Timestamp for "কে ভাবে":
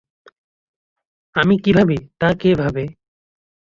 2.33-2.83